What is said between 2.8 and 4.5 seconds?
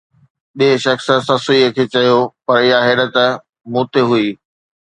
حيرت مون تي هئي